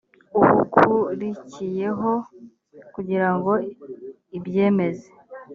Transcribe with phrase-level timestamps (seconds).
[0.37, 2.11] ubukurikiyeho
[2.93, 3.53] kugira ngo
[4.37, 5.07] ibyemeze